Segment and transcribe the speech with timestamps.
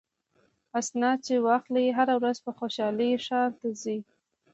[0.79, 3.97] اسناد چې واخلي هره ورځ په خوشحالۍ ښار ته ځي.